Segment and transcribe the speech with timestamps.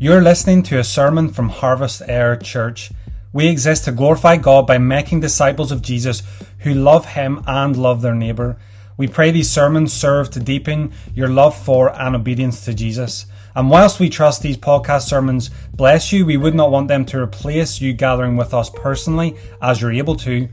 [0.00, 2.92] You're listening to a sermon from Harvest Air Church.
[3.32, 6.22] We exist to glorify God by making disciples of Jesus
[6.60, 8.60] who love Him and love their neighbour.
[8.96, 13.26] We pray these sermons serve to deepen your love for and obedience to Jesus.
[13.56, 17.18] And whilst we trust these podcast sermons bless you, we would not want them to
[17.18, 20.48] replace you gathering with us personally as you're able to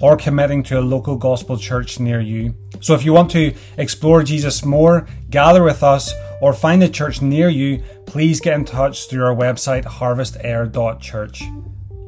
[0.00, 2.52] or committing to a local gospel church near you.
[2.80, 7.20] So if you want to explore Jesus more, gather with us, or find a church
[7.20, 11.42] near you, please get in touch through our website harvestair.church.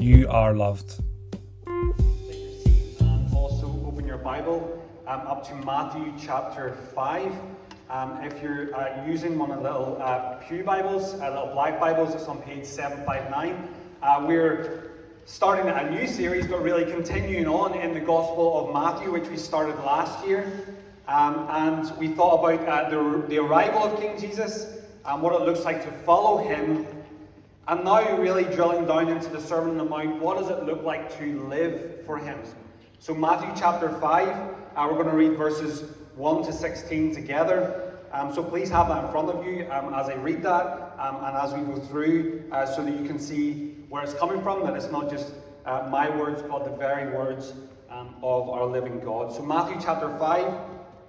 [0.00, 1.02] You are loved.
[3.34, 7.32] also open your Bible um, up to Matthew chapter 5.
[7.90, 11.80] Um, if you're uh, using one of the little uh, Pew Bibles, uh, little black
[11.80, 13.68] Bibles, it's on page 759.
[14.00, 14.92] Uh, we're
[15.24, 19.36] starting a new series, but really continuing on in the Gospel of Matthew, which we
[19.36, 20.76] started last year.
[21.10, 25.44] Um, and we thought about uh, the, the arrival of King Jesus and what it
[25.44, 26.86] looks like to follow him.
[27.66, 30.84] And now, really drilling down into the Sermon on the Mount, what does it look
[30.84, 32.38] like to live for him?
[33.00, 37.92] So, Matthew chapter 5, uh, we're going to read verses 1 to 16 together.
[38.12, 41.24] Um, so please have that in front of you um, as I read that um,
[41.24, 44.64] and as we go through uh, so that you can see where it's coming from,
[44.64, 45.32] that it's not just
[45.66, 47.52] uh, my words, but the very words
[47.90, 49.32] um, of our living God.
[49.32, 50.69] So, Matthew chapter 5,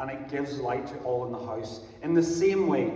[0.00, 1.80] and it gives light to all in the house.
[2.02, 2.92] In the same way,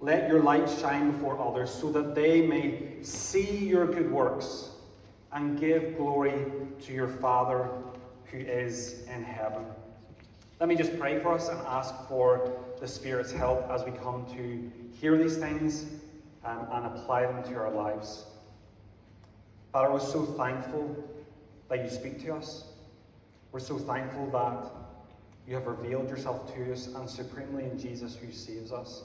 [0.00, 4.70] let your light shine before others, so that they may see your good works
[5.32, 6.46] and give glory
[6.82, 7.68] to your Father
[8.26, 9.64] who is in heaven.
[10.60, 14.24] Let me just pray for us and ask for the Spirit's help as we come
[14.36, 15.86] to hear these things
[16.44, 18.26] um, and apply them to our lives.
[19.72, 20.96] Father, we're so thankful
[21.68, 22.64] that you speak to us.
[23.50, 24.70] We're so thankful that
[25.46, 29.04] you have revealed yourself to us and supremely in Jesus who saves us.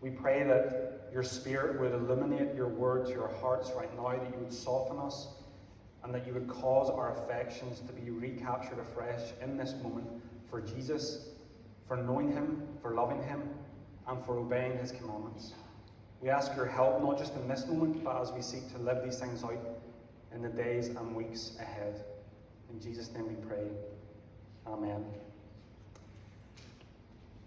[0.00, 4.32] We pray that your Spirit would illuminate your word to our hearts right now, that
[4.32, 5.28] you would soften us,
[6.02, 10.08] and that you would cause our affections to be recaptured afresh in this moment
[10.50, 11.28] for Jesus,
[11.86, 13.42] for knowing him, for loving him,
[14.08, 15.52] and for obeying his commandments.
[16.20, 19.04] We ask your help, not just in this moment, but as we seek to live
[19.04, 19.58] these things out
[20.34, 22.04] in the days and weeks ahead.
[22.72, 23.68] In Jesus' name we pray.
[24.66, 25.04] Amen.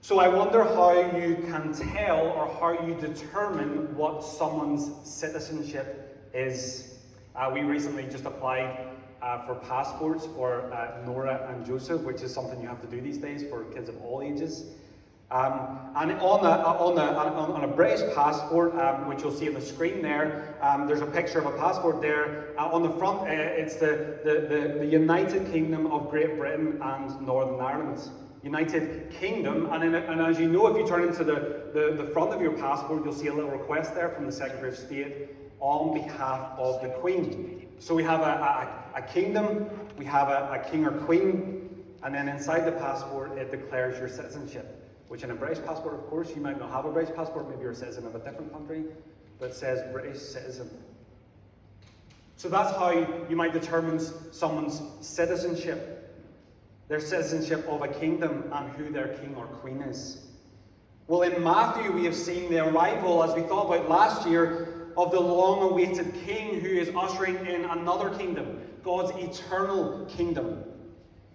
[0.05, 6.99] So I wonder how you can tell or how you determine what someone's citizenship is.
[7.35, 8.89] Uh, we recently just applied
[9.23, 13.01] uh, for passports for uh, Nora and Joseph, which is something you have to do
[13.01, 14.65] these days for kids of all ages.
[15.31, 19.55] Um, and on a, on, a, on a, British passport, um, which you'll see on
[19.55, 22.53] the screen there, um, there's a picture of a passport there.
[22.59, 26.79] Uh, on the front, uh, it's the, the, the, the, United Kingdom of Great Britain
[26.79, 28.07] and Northern Ireland.
[28.45, 32.09] United Kingdom, and, in, and as you know, if you turn into the, the, the
[32.13, 35.35] front of your passport, you'll see a little request there from the Secretary of State
[35.59, 37.67] on behalf of the Queen.
[37.79, 42.15] So we have a, a, a kingdom, we have a, a king or queen, and
[42.15, 46.29] then inside the passport, it declares your citizenship which in a British passport, of course,
[46.35, 48.83] you might not have a British passport, maybe you're a citizen of a different country,
[49.39, 50.69] but it says British citizen.
[52.37, 52.91] So that's how
[53.29, 53.99] you might determine
[54.33, 55.94] someone's citizenship,
[56.87, 60.25] their citizenship of a kingdom, and who their king or queen is.
[61.07, 65.11] Well, in Matthew, we have seen the arrival, as we thought about last year, of
[65.11, 70.63] the long awaited king who is ushering in another kingdom, God's eternal kingdom.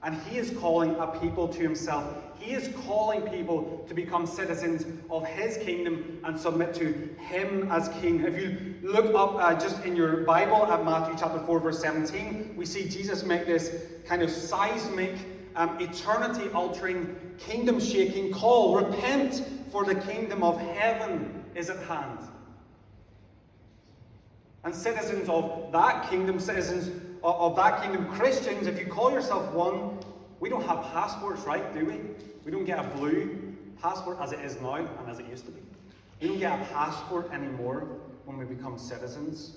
[0.03, 2.17] And he is calling a people to himself.
[2.39, 7.89] He is calling people to become citizens of his kingdom and submit to him as
[8.01, 8.25] king.
[8.25, 12.55] If you look up uh, just in your Bible at Matthew chapter 4, verse 17,
[12.57, 15.15] we see Jesus make this kind of seismic,
[15.57, 22.19] um, eternity altering, kingdom shaking call Repent, for the kingdom of heaven is at hand.
[24.65, 26.91] And citizens of that kingdom, citizens
[27.23, 29.99] of, that kingdom, Christians, if you call yourself one,
[30.39, 31.73] we don't have passports, right?
[31.75, 32.01] Do we?
[32.45, 35.53] We don't get a blue passport as it is now and as it used to
[35.53, 35.61] be.
[36.21, 37.89] We don't get a passport anymore
[38.25, 39.57] when we become citizens.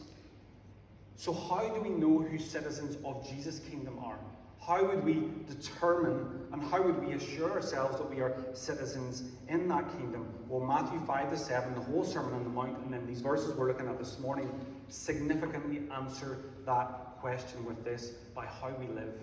[1.16, 4.20] So, how do we know who citizens of Jesus' kingdom are?
[4.66, 9.68] How would we determine and how would we assure ourselves that we are citizens in
[9.68, 10.28] that kingdom?
[10.48, 13.56] Well, Matthew 5 to 7, the whole Sermon on the Mount, and then these verses
[13.56, 14.50] we're looking at this morning
[14.88, 19.16] significantly answer that question with this by how we live.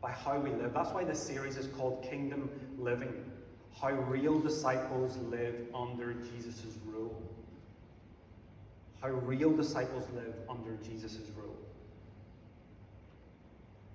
[0.00, 0.74] By how we live.
[0.74, 3.30] That's why this series is called Kingdom Living.
[3.80, 7.22] How real disciples live under Jesus' rule.
[9.00, 11.57] How real disciples live under Jesus' rule.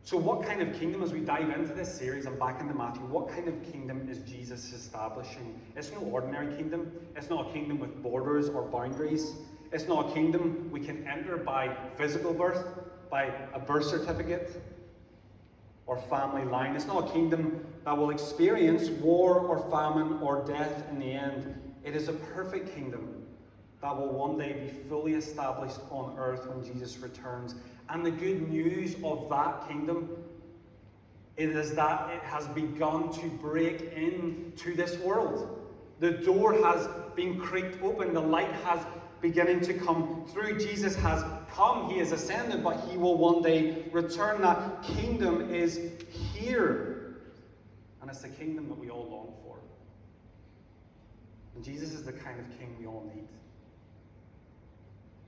[0.06, 3.04] So, what kind of kingdom, as we dive into this series and back into Matthew,
[3.04, 5.62] what kind of kingdom is Jesus establishing?
[5.78, 6.92] It's no ordinary kingdom.
[7.16, 9.32] It's not a kingdom with borders or boundaries.
[9.72, 12.66] It's not a kingdom we can enter by physical birth,
[13.10, 14.62] by a birth certificate
[15.86, 16.76] or family line.
[16.76, 21.56] It's not a kingdom that will experience war or famine or death in the end.
[21.86, 23.24] It is a perfect kingdom
[23.82, 27.56] that will one day be fully established on earth when Jesus returns.
[27.90, 30.10] And the good news of that kingdom
[31.36, 35.60] it is that it has begun to break into this world.
[36.00, 38.86] The door has been creaked open, the light has
[39.22, 40.60] beginning to come through.
[40.60, 41.24] Jesus has
[41.56, 44.42] come, he has ascended, but he will one day return.
[44.42, 45.80] That kingdom is
[46.34, 47.16] here.
[48.02, 49.58] And it's the kingdom that we all long for.
[51.56, 53.28] And Jesus is the kind of king we all need.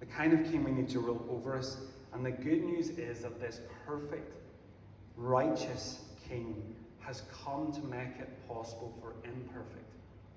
[0.02, 1.78] The kind of king we need to rule over us.
[2.15, 4.31] And the good news is that this perfect,
[5.17, 6.63] righteous king
[7.01, 9.91] has come to make it possible for imperfect,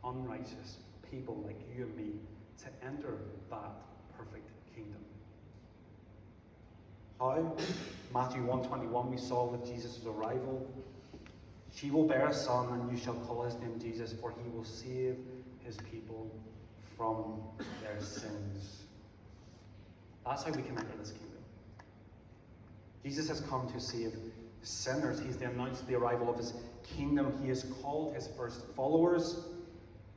[0.05, 0.79] unrighteous
[1.09, 2.11] people like you and me
[2.65, 3.71] to enter that
[4.19, 4.99] perfect kingdom.
[7.21, 7.57] How?
[8.13, 10.69] Matthew 121 we saw with Jesus' arrival.
[11.73, 14.65] She will bear a son, and you shall call his name Jesus, for he will
[14.65, 15.17] save
[15.61, 16.29] his people
[16.97, 17.41] from
[17.85, 18.83] their sins.
[20.27, 21.38] That's how we can enter this kingdom.
[23.03, 24.17] Jesus has come to save
[24.63, 25.21] sinners.
[25.21, 27.39] He's announced the arrival of his kingdom.
[27.43, 29.45] He has called his first followers,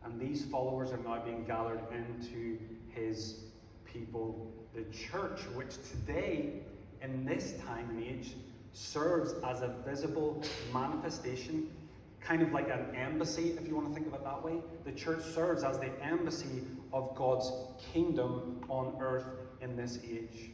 [0.03, 2.57] and these followers are now being gathered into
[2.89, 3.43] his
[3.85, 6.61] people, the church, which today,
[7.01, 8.35] in this time and age,
[8.73, 10.41] serves as a visible
[10.73, 11.69] manifestation,
[12.21, 14.55] kind of like an embassy, if you want to think of it that way.
[14.85, 16.63] The church serves as the embassy
[16.93, 17.51] of God's
[17.93, 19.25] kingdom on earth
[19.61, 20.50] in this age.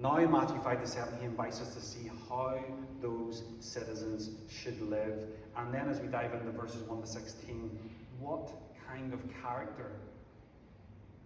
[0.00, 2.62] Now, Matthew 5 to 7, he invites us to see how
[3.02, 5.18] those citizens should live.
[5.56, 7.76] And then, as we dive into verses 1 to 16,
[8.20, 8.52] what
[8.88, 9.90] kind of character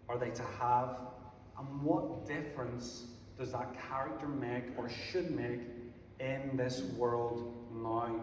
[0.08, 0.96] are they to have?
[1.58, 3.04] And what difference
[3.38, 5.60] does that character make or should make
[6.18, 8.20] in this world now?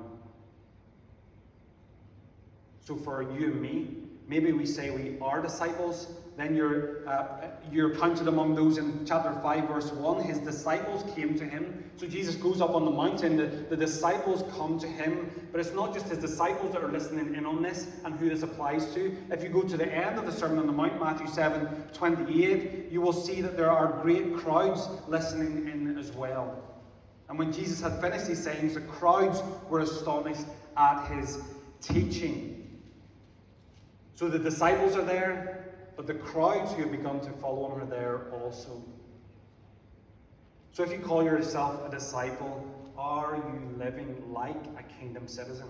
[2.79, 3.97] So, for you and me,
[4.29, 9.37] maybe we say we are disciples, then you're, uh, you're counted among those in chapter
[9.41, 10.23] 5, verse 1.
[10.23, 11.91] His disciples came to him.
[11.97, 15.49] So Jesus goes up on the mountain, the, the disciples come to him.
[15.51, 18.43] But it's not just his disciples that are listening in on this and who this
[18.43, 19.17] applies to.
[19.31, 22.89] If you go to the end of the Sermon on the Mount, Matthew 7 28,
[22.89, 26.57] you will see that there are great crowds listening in as well.
[27.27, 30.45] And when Jesus had finished these sayings, the crowds were astonished
[30.77, 31.39] at his
[31.81, 32.58] teaching.
[34.19, 35.63] So the disciples are there,
[35.95, 38.83] but the crowds who have begun to follow him are there also.
[40.73, 45.69] So if you call yourself a disciple, are you living like a kingdom citizen?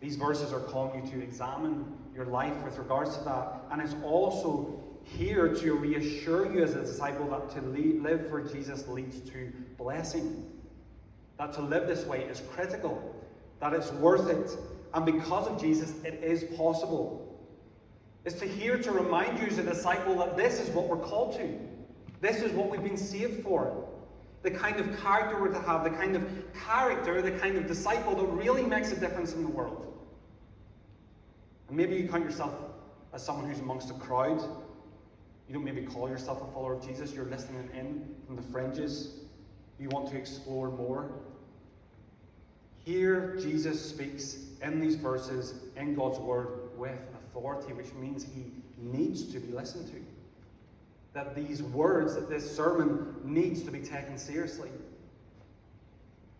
[0.00, 3.54] These verses are calling you to examine your life with regards to that.
[3.72, 8.86] And it's also here to reassure you as a disciple that to live for Jesus
[8.86, 10.48] leads to blessing.
[11.36, 13.12] That to live this way is critical,
[13.58, 14.56] that it's worth it.
[14.94, 17.28] And because of Jesus, it is possible
[18.24, 21.36] is to hear to remind you as a disciple that this is what we're called
[21.36, 21.58] to.
[22.20, 23.88] This is what we've been saved for.
[24.42, 26.22] The kind of character we're to have, the kind of
[26.54, 29.92] character, the kind of disciple that really makes a difference in the world.
[31.68, 32.54] And maybe you count yourself
[33.12, 34.40] as someone who's amongst a crowd.
[35.48, 39.20] You don't maybe call yourself a follower of Jesus, you're listening in from the fringes.
[39.78, 41.12] you want to explore more.
[42.88, 49.30] Here, Jesus speaks in these verses in God's Word with authority, which means he needs
[49.30, 50.00] to be listened to.
[51.12, 54.70] That these words, that this sermon needs to be taken seriously.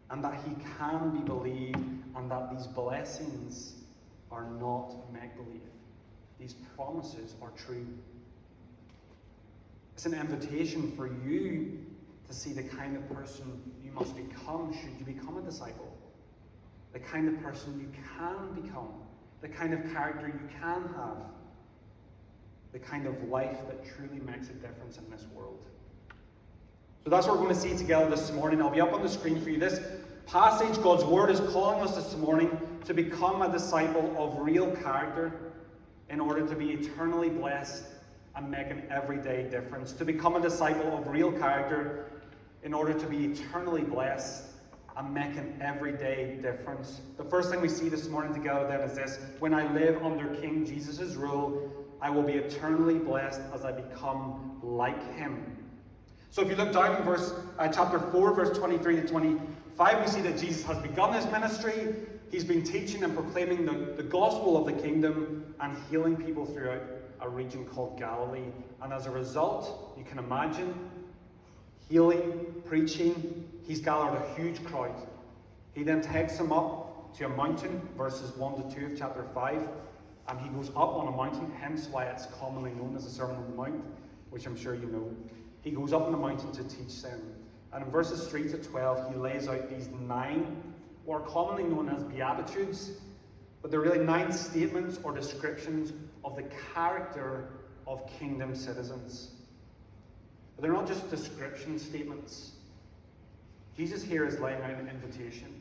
[0.09, 1.77] And that he can be believed,
[2.17, 3.75] and that these blessings
[4.33, 5.61] are not make believe.
[6.41, 7.87] These promises are true.
[9.93, 11.85] It's an invitation for you
[12.27, 15.95] to see the kind of person you must become should you become a disciple.
[16.93, 18.89] The kind of person you can become.
[19.41, 21.17] The kind of character you can have.
[22.73, 25.59] The kind of life that truly makes a difference in this world.
[27.05, 28.61] So that's what we're going to see together this morning.
[28.61, 29.59] I'll be up on the screen for you.
[29.59, 29.81] This
[30.27, 32.51] passage, God's Word, is calling us this morning
[32.85, 35.33] to become a disciple of real character
[36.11, 37.85] in order to be eternally blessed
[38.37, 39.93] and make an everyday difference.
[39.93, 42.07] To become a disciple of real character
[42.63, 44.45] in order to be eternally blessed
[44.99, 47.01] and make an everyday difference.
[47.17, 50.35] The first thing we see this morning together then is this when I live under
[50.41, 51.71] King Jesus' rule,
[52.03, 55.57] I will be eternally blessed as I become like him.
[56.31, 60.07] So if you look down in verse uh, chapter 4, verse 23 to 25, we
[60.09, 61.95] see that Jesus has begun his ministry.
[62.31, 66.83] He's been teaching and proclaiming the, the gospel of the kingdom and healing people throughout
[67.21, 68.51] a region called Galilee.
[68.83, 70.75] And as a result, you can imagine
[71.89, 74.95] healing, preaching, he's gathered a huge crowd.
[75.73, 79.69] He then takes them up to a mountain, verses 1 to 2 of chapter 5,
[80.29, 83.37] and he goes up on a mountain, hence why it's commonly known as the Sermon
[83.37, 83.85] on the Mount,
[84.31, 85.11] which I'm sure you know.
[85.63, 87.21] He goes up on the mountain to teach them.
[87.73, 90.63] And in verses 3 to 12, he lays out these nine,
[91.07, 92.93] or commonly known as Beatitudes,
[93.63, 95.93] but they're really nine statements or descriptions
[96.25, 97.49] of the character
[97.87, 99.31] of kingdom citizens.
[100.59, 102.51] But they're not just description statements.
[103.77, 105.55] Jesus here is laying out an invitation.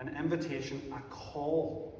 [0.00, 1.98] An invitation, a call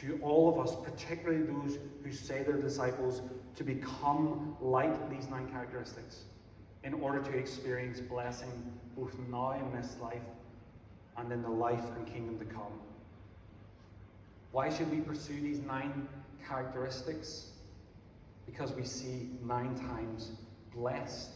[0.00, 3.22] to all of us, particularly those who say they're disciples,
[3.56, 6.26] to become like these nine characteristics
[6.84, 10.22] in order to experience blessing both now in this life
[11.16, 12.78] and in the life and kingdom to come.
[14.52, 16.06] Why should we pursue these nine
[16.46, 17.48] characteristics?
[18.46, 20.30] Because we see nine times
[20.78, 21.30] blessed.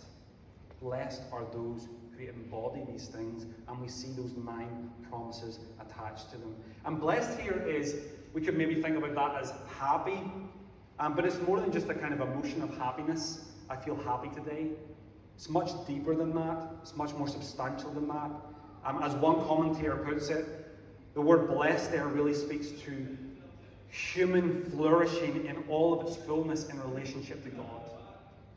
[0.80, 6.38] Blessed are those who embody these things, and we see those nine promises attached to
[6.38, 6.54] them.
[6.84, 7.96] And blessed here is,
[8.32, 10.20] we could maybe think about that as happy,
[10.98, 13.50] um, but it's more than just a kind of emotion of happiness.
[13.68, 14.68] I feel happy today.
[15.34, 18.30] It's much deeper than that, it's much more substantial than that.
[18.84, 20.46] Um, as one commentator puts it,
[21.14, 23.16] the word blessed there really speaks to
[23.88, 27.82] human flourishing in all of its fullness in relationship to God.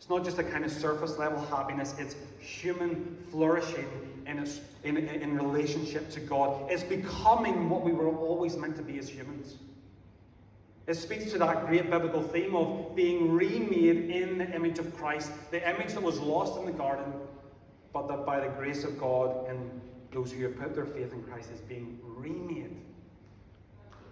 [0.06, 3.90] It's not just a kind of surface level happiness, it's human flourishing
[4.28, 6.70] in, its, in, in relationship to God.
[6.70, 9.56] It's becoming what we were always meant to be as humans.
[10.86, 15.32] It speaks to that great biblical theme of being remade in the image of Christ,
[15.50, 17.12] the image that was lost in the garden,
[17.92, 19.82] but that by the grace of God and
[20.12, 22.78] those who have put their faith in Christ is being remade.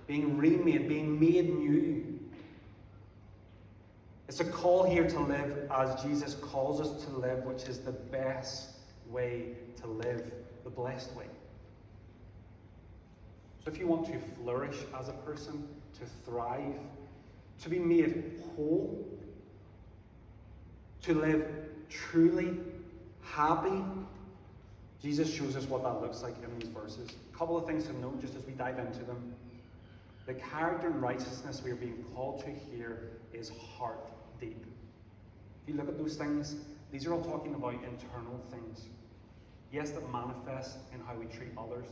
[0.08, 2.20] Being remade, being made new.
[4.28, 7.92] It's a call here to live as Jesus calls us to live, which is the
[7.92, 8.70] best
[9.10, 9.50] way
[9.82, 10.32] to live,
[10.64, 11.26] the blessed way.
[13.64, 15.68] So if you want to flourish as a person,
[16.00, 16.80] to thrive,
[17.62, 19.08] to be made whole,
[21.04, 21.46] to live
[21.90, 22.58] truly
[23.22, 23.84] happy,
[25.02, 27.10] Jesus shows us what that looks like in these verses.
[27.34, 29.34] A couple of things to note just as we dive into them.
[30.26, 34.10] The character and righteousness we are being called to here is heart
[34.40, 34.66] deep.
[35.64, 36.56] If you look at those things,
[36.92, 38.86] these are all talking about internal things.
[39.72, 41.88] Yes, that manifest in how we treat others,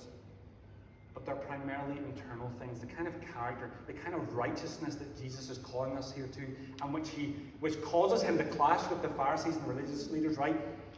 [1.13, 2.79] but they're primarily internal things.
[2.79, 6.41] The kind of character, the kind of righteousness that Jesus is calling us here to,
[6.83, 10.55] and which he which causes him to clash with the Pharisees and religious leaders, right?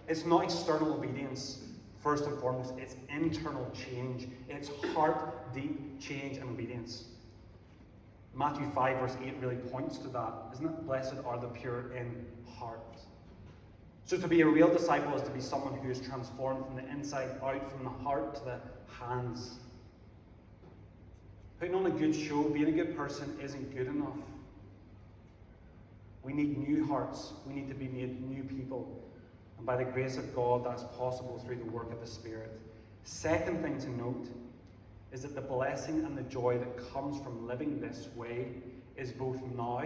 [0.09, 1.59] It's not external obedience,
[2.03, 4.27] first and foremost, it's internal change.
[4.49, 7.05] It's heart deep change and obedience.
[8.35, 10.85] Matthew 5, verse 8 really points to that, isn't it?
[10.85, 12.25] Blessed are the pure in
[12.57, 12.79] heart.
[14.05, 16.85] So, to be a real disciple is to be someone who is transformed from the
[16.89, 18.59] inside out, from the heart to the
[18.99, 19.59] hands.
[21.59, 24.17] Putting on a good show, being a good person, isn't good enough.
[26.23, 27.33] We need new hearts.
[27.45, 29.01] We need to be made new people.
[29.57, 32.51] And by the grace of God, that's possible through the work of the Spirit.
[33.03, 34.27] Second thing to note
[35.13, 38.47] is that the blessing and the joy that comes from living this way
[38.97, 39.83] is both now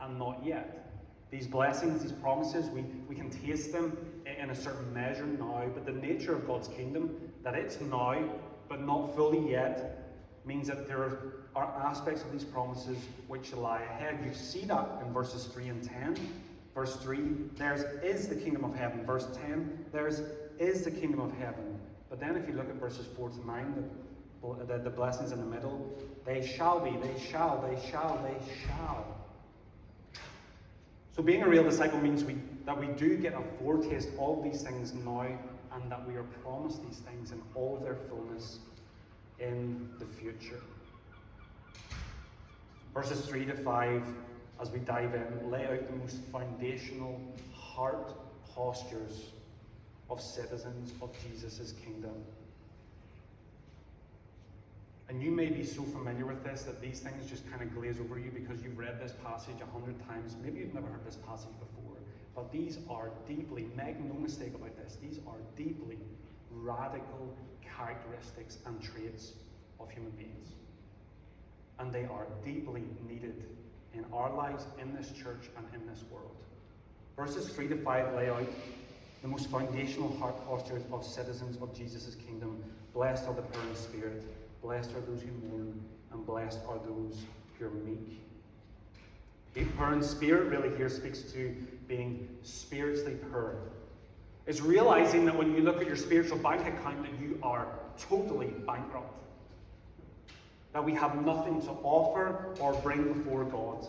[0.00, 0.90] and not yet.
[1.30, 3.96] These blessings, these promises, we, we can taste them
[4.26, 8.22] in a certain measure now, but the nature of God's kingdom, that it's now,
[8.68, 11.18] but not fully yet, means that there
[11.54, 14.18] are aspects of these promises which lie ahead.
[14.24, 16.16] You see that in verses 3 and 10.
[16.74, 17.18] Verse 3,
[17.56, 19.04] theirs is the kingdom of heaven.
[19.06, 20.20] Verse 10, theirs
[20.58, 21.78] is the kingdom of heaven.
[22.10, 23.90] But then if you look at verses 4 to 9,
[24.42, 25.92] the, the, blessings in the middle,
[26.24, 29.16] they shall be, they shall, they shall, they shall.
[31.14, 34.62] So being a real disciple means we, that we do get a foretaste of these
[34.62, 35.26] things now
[35.72, 38.58] and that we are promised these things in all their fullness
[39.38, 40.60] in the future.
[42.94, 44.02] Verses 3 to 5,
[44.60, 47.20] as we dive in, lay out the most foundational
[47.54, 48.12] heart
[48.54, 49.32] postures
[50.08, 52.14] of citizens of Jesus' kingdom.
[55.08, 58.00] And you may be so familiar with this that these things just kind of glaze
[58.00, 60.34] over you because you've read this passage a hundred times.
[60.42, 61.96] Maybe you've never heard this passage before.
[62.34, 65.98] But these are deeply, make no mistake about this, these are deeply
[66.50, 67.34] radical
[67.76, 69.32] characteristics and traits
[69.78, 70.48] of human beings.
[71.78, 73.44] And they are deeply needed
[73.94, 76.36] in our lives, in this church, and in this world.
[77.16, 78.46] Verses 3 to 5 lay out
[79.22, 82.62] the most foundational heart postures of citizens of Jesus' kingdom.
[82.92, 84.22] Blessed are the poor in spirit
[84.66, 85.80] Blessed are those who mourn,
[86.10, 87.20] and blessed are those
[87.56, 88.20] who are meek.
[89.78, 91.54] Poor in spirit really here speaks to
[91.86, 93.58] being spiritually poor.
[94.44, 98.48] It's realizing that when you look at your spiritual bank account that you are totally
[98.66, 99.14] bankrupt.
[100.72, 103.86] That we have nothing to offer or bring before God.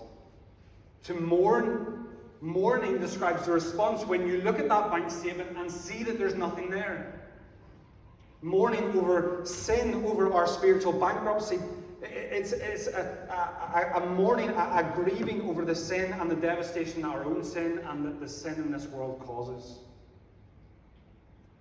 [1.05, 2.05] To mourn,
[2.39, 6.35] mourning describes the response when you look at that bank statement and see that there's
[6.35, 7.26] nothing there
[8.41, 11.59] mourning over sin, over our spiritual bankruptcy.
[12.01, 17.01] It's, it's a, a, a mourning, a, a, grieving over the sin and the devastation
[17.01, 19.79] that our own sin and that the sin in this world causes.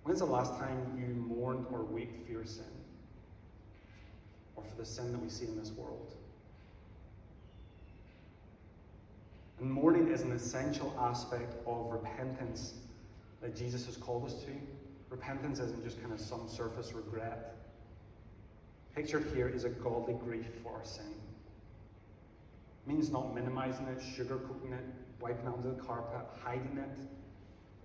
[0.03, 2.63] When's the last time you mourned or wept for your sin?
[4.55, 6.13] Or for the sin that we see in this world?
[9.59, 12.75] And mourning is an essential aspect of repentance
[13.41, 14.51] that Jesus has called us to.
[15.09, 17.55] Repentance isn't just kind of some surface regret.
[18.95, 21.13] Pictured here is a godly grief for our sin.
[22.85, 24.85] It means not minimizing it, sugarcoating it,
[25.19, 26.97] wiping it under the carpet, hiding it.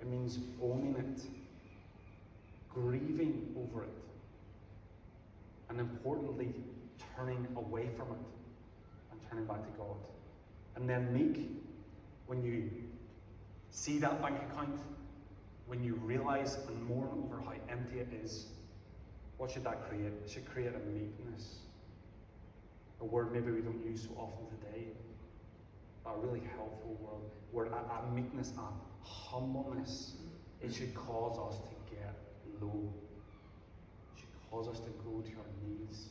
[0.00, 1.22] It means owning it,
[2.68, 3.90] grieving over it,
[5.68, 6.52] and importantly,
[7.16, 8.18] turning away from it
[9.12, 9.96] and turning back to God.
[10.74, 11.50] And then meek,
[12.26, 12.70] when you
[13.70, 14.78] see that bank account
[15.66, 18.46] when you realize and mourn over how empty it is,
[19.38, 20.12] what should that create?
[20.24, 21.56] It should create a meekness.
[23.00, 24.86] A word maybe we don't use so often today,
[26.04, 27.30] but a really helpful word.
[27.52, 30.12] Word, a, a meekness, a humbleness.
[30.60, 32.14] It should cause us to get
[32.60, 32.92] low.
[34.14, 36.08] It should cause us to go to our knees.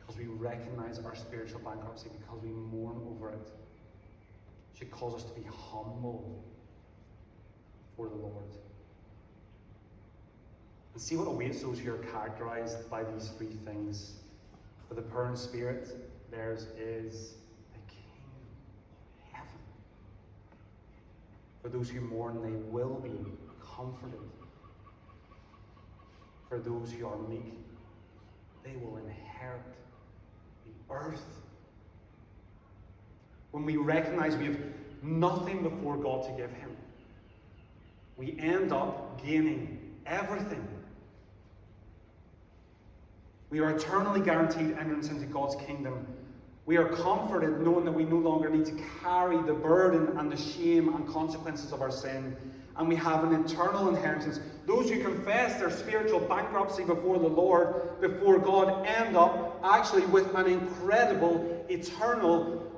[0.00, 3.48] Because we recognize our spiritual bankruptcy, because we mourn over it.
[4.82, 6.42] Should cause us to be humble
[7.96, 8.50] for the Lord.
[10.92, 14.14] And see what awaits those who are characterized by these three things.
[14.88, 15.88] For the poor in spirit,
[16.32, 17.34] theirs is
[17.72, 18.42] the kingdom
[18.96, 19.60] of heaven.
[21.62, 23.32] For those who mourn, they will be
[23.76, 24.18] comforted.
[26.48, 27.54] For those who are meek,
[28.64, 29.62] they will inherit
[30.66, 31.41] the earth.
[33.52, 34.58] When we recognize we have
[35.02, 36.76] nothing before God to give Him,
[38.16, 40.66] we end up gaining everything.
[43.50, 46.06] We are eternally guaranteed entrance into God's kingdom.
[46.64, 50.36] We are comforted knowing that we no longer need to carry the burden and the
[50.36, 52.34] shame and consequences of our sin.
[52.76, 54.40] And we have an eternal inheritance.
[54.66, 60.34] Those who confess their spiritual bankruptcy before the Lord, before God, end up actually with
[60.34, 62.71] an incredible, eternal,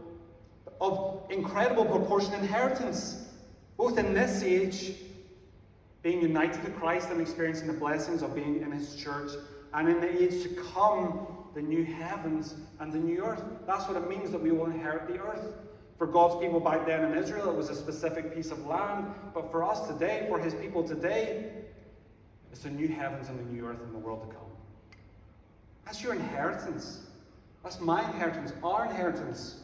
[0.84, 3.28] of incredible proportion inheritance,
[3.76, 4.92] both in this age
[6.02, 9.32] being united to Christ and experiencing the blessings of being in His church,
[9.72, 13.42] and in the age to come, the new heavens and the new earth.
[13.66, 15.54] That's what it means that we will inherit the earth.
[15.96, 19.50] For God's people back then in Israel, it was a specific piece of land, but
[19.50, 21.52] for us today, for His people today,
[22.52, 24.46] it's the new heavens and the new earth in the world to come.
[25.84, 27.00] That's your inheritance.
[27.62, 29.56] That's my inheritance, our inheritance,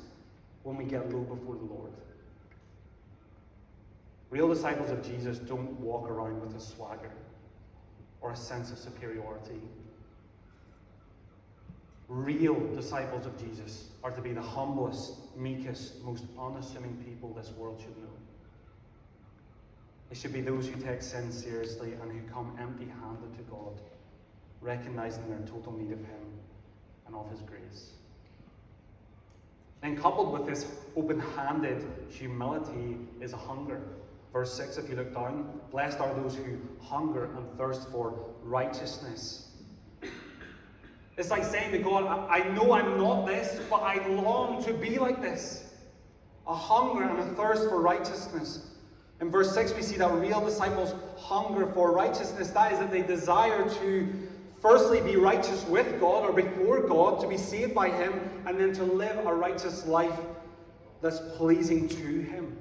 [0.62, 1.92] when we get low before the Lord.
[4.30, 7.10] Real disciples of Jesus don't walk around with a swagger
[8.20, 9.60] or a sense of superiority.
[12.08, 17.80] Real disciples of Jesus are to be the humblest, meekest, most unassuming people this world
[17.80, 18.10] should know.
[20.10, 23.80] It should be those who take sin seriously and who come empty handed to God,
[24.60, 26.26] recognizing their total need of Him
[27.06, 27.90] and of His grace.
[29.82, 30.66] And coupled with this
[30.96, 33.80] open handed humility is a hunger.
[34.32, 39.48] Verse 6, if you look down, blessed are those who hunger and thirst for righteousness.
[41.16, 44.98] It's like saying to God, I, know I'm not this, but I long to be
[44.98, 45.74] like this.
[46.46, 48.70] A hunger and a thirst for righteousness.
[49.20, 52.50] In verse 6, we see that real disciples hunger for righteousness.
[52.50, 54.08] That is, that they desire to
[54.60, 58.12] firstly be righteous with God or before God, to be saved by Him,
[58.46, 60.18] and then to live a righteous life
[61.00, 62.56] that's pleasing to Him.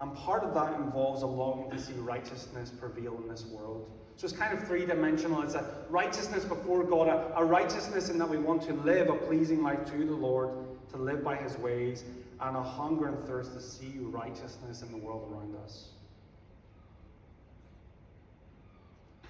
[0.00, 3.90] And part of that involves a longing to see righteousness prevail in this world.
[4.16, 5.42] So it's kind of three dimensional.
[5.42, 9.14] It's a righteousness before God, a, a, righteousness in that we want to live a
[9.14, 10.50] pleasing life to the Lord,
[10.90, 12.04] to live by His ways,
[12.40, 15.88] and a hunger and thirst to see righteousness in the world around us.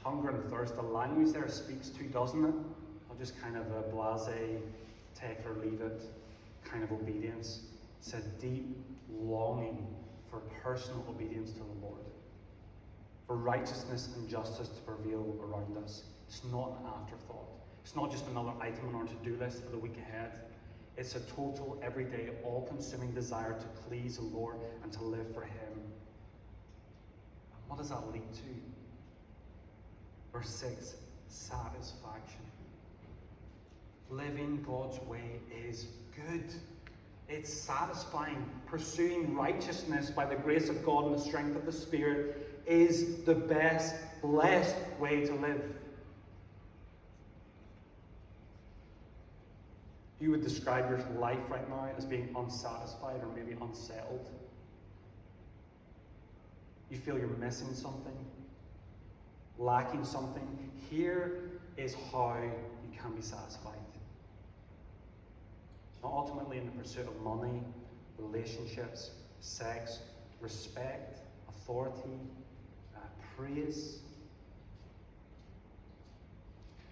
[0.03, 2.55] Hunger and thirst, the language there speaks to, doesn't it?
[3.11, 4.63] I'll just kind of a blase,
[5.15, 6.03] take or leave it
[6.65, 7.61] kind of obedience.
[8.01, 8.77] It's a deep
[9.11, 9.87] longing
[10.31, 12.01] for personal obedience to the Lord,
[13.27, 16.05] for righteousness and justice to prevail around us.
[16.29, 17.49] It's not an afterthought.
[17.83, 20.31] It's not just another item on our to do list for the week ahead.
[20.97, 25.43] It's a total, everyday, all consuming desire to please the Lord and to live for
[25.43, 25.73] Him.
[25.73, 25.83] And
[27.69, 28.80] what does that lead to?
[30.33, 30.95] Verse 6
[31.29, 32.41] satisfaction.
[34.11, 36.53] Living God's way is good.
[37.29, 38.45] It's satisfying.
[38.67, 43.35] Pursuing righteousness by the grace of God and the strength of the Spirit is the
[43.35, 45.63] best, blessed way to live.
[50.21, 54.29] You would describe your life right now as being unsatisfied or maybe unsettled.
[56.91, 58.17] You feel you're missing something,
[59.61, 60.71] lacking something.
[60.91, 61.43] Here
[61.77, 63.81] is how you can be satisfied
[66.03, 67.63] not ultimately in the pursuit of money,
[68.19, 70.01] relationships, sex,
[70.41, 72.19] respect, authority,
[72.97, 73.01] uh,
[73.37, 73.99] praise,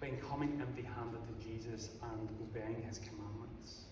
[0.00, 3.84] but in coming empty handed to Jesus and obeying his commandments.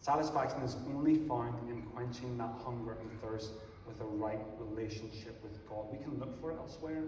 [0.00, 3.50] Satisfaction is only found in quenching that hunger and thirst
[3.86, 5.86] with a right relationship with God.
[5.90, 7.04] We can look for it elsewhere,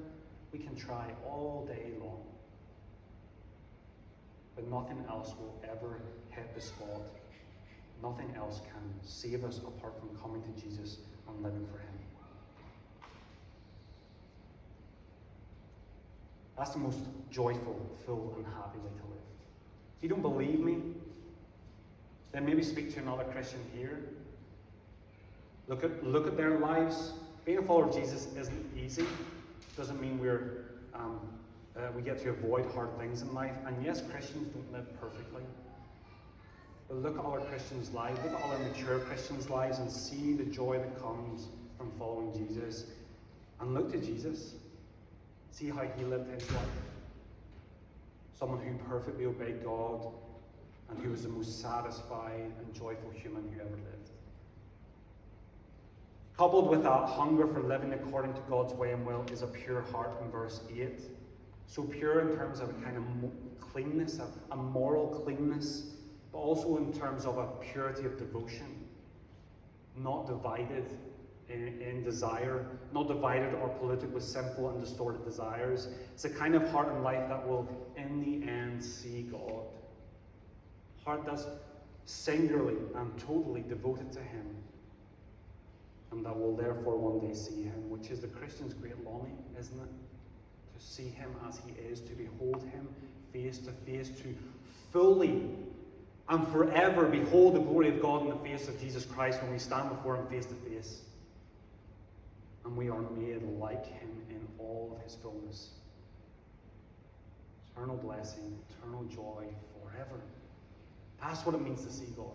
[0.53, 2.25] we can try all day long
[4.59, 7.03] but nothing else will ever hit the spot.
[8.03, 10.97] Nothing else can save us apart from coming to Jesus
[11.29, 11.89] and living for Him.
[16.57, 16.99] That's the most
[17.31, 19.23] joyful, full, and happy way to live.
[19.99, 20.79] If you don't believe me,
[22.33, 24.01] then maybe speak to another Christian here.
[25.69, 27.13] Look at, look at their lives.
[27.45, 29.05] Being a follower of Jesus isn't easy.
[29.77, 31.21] Doesn't mean we're um,
[31.79, 33.55] uh, we get to avoid hard things in life.
[33.67, 35.43] And yes, Christians don't live perfectly.
[36.89, 39.91] But look at all our Christians' lives, look at all our mature Christians' lives, and
[39.91, 42.87] see the joy that comes from following Jesus.
[43.61, 44.55] And look to Jesus.
[45.51, 46.65] See how he lived his life.
[48.39, 50.07] Someone who perfectly obeyed God
[50.89, 53.98] and who was the most satisfied and joyful human who ever lived.
[56.39, 59.83] Coupled with that hunger for living according to God's way and will is a pure
[59.83, 61.01] heart in verse 8.
[61.67, 63.03] So pure in terms of a kind of
[63.59, 65.87] cleanness, a, a moral cleanness,
[66.31, 68.87] but also in terms of a purity of devotion,
[69.97, 70.87] not divided
[71.49, 75.89] in, in, desire, not divided or polluted with sinful and distorted desires.
[76.15, 79.65] It's a kind of heart and life that will, in the end, see God.
[81.05, 81.47] Heart that's
[82.05, 84.47] singularly and totally devoted to Him,
[86.13, 89.79] and that we'll therefore one day see Him, which is the Christian's great longing, isn't
[89.79, 89.89] it?
[90.79, 92.89] to see him as he is, to behold him
[93.33, 94.35] face to face, to
[94.93, 95.43] fully
[96.29, 99.59] and forever behold the glory of God in the face of Jesus Christ when we
[99.59, 101.01] stand before him face to face.
[102.65, 105.71] And we are made like him in all of his fullness.
[107.73, 109.45] Eternal blessing, eternal joy
[109.83, 110.21] forever.
[111.23, 112.27] That's what it means to see God.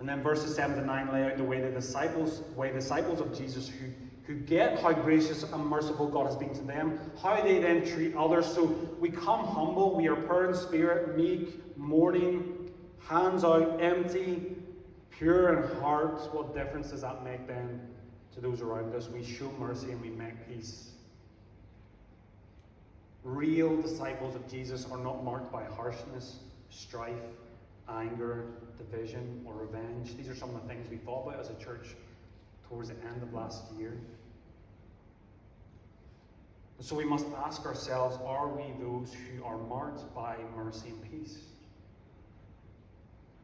[0.00, 3.36] And then verses 7 to 9 lay out the way the disciples, way disciples of
[3.36, 3.86] Jesus who
[4.30, 8.14] who get how gracious and merciful God has been to them, how they then treat
[8.14, 8.46] others.
[8.46, 8.64] So
[9.00, 12.70] we come humble, we are poor in spirit, meek, mourning,
[13.08, 14.54] hands out, empty,
[15.10, 16.32] pure in heart.
[16.32, 17.80] What difference does that make then
[18.34, 19.08] to those around us?
[19.08, 20.90] We show mercy and we make peace.
[23.24, 27.16] Real disciples of Jesus are not marked by harshness, strife,
[27.98, 28.46] anger,
[28.78, 30.16] division, or revenge.
[30.16, 31.96] These are some of the things we thought about as a church
[32.68, 33.98] towards the end of last year.
[36.80, 41.38] So we must ask ourselves are we those who are marked by mercy and peace?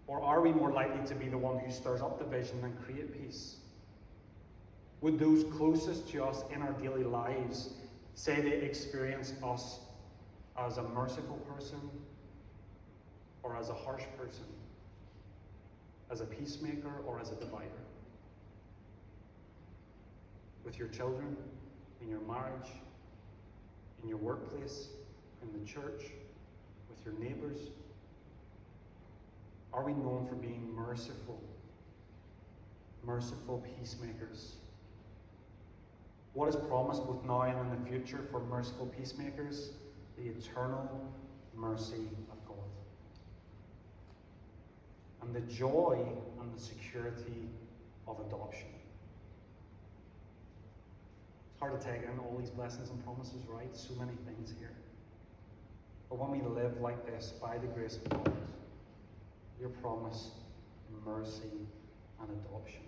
[0.07, 3.13] Or are we more likely to be the one who stirs up division and create
[3.13, 3.57] peace?
[5.01, 7.75] Would those closest to us in our daily lives
[8.15, 9.81] say they experience us
[10.59, 11.79] as a merciful person
[13.47, 14.45] or as a harsh person?
[16.11, 17.71] As a peacemaker or as a divider?
[20.65, 21.37] With your children,
[22.03, 22.71] in your marriage,
[24.03, 24.89] in your workplace,
[25.43, 26.11] in the church,
[26.89, 27.71] with your neighbors?
[29.73, 31.41] Are we known for being merciful?
[33.05, 34.57] Merciful peacemakers.
[36.35, 39.71] What is promised both now and in the future for merciful peacemakers?
[40.19, 41.13] The eternal
[41.55, 42.57] mercy of God.
[45.27, 45.99] And the joy
[46.41, 47.49] and the security
[48.07, 48.69] of adoption.
[51.53, 53.75] It's hard to take in all these blessings and promises, right?
[53.77, 54.73] So many things here.
[56.09, 58.33] But when we live like this, by the grace of God,
[59.59, 60.35] we're promised
[61.05, 61.67] mercy
[62.21, 62.83] and adoption.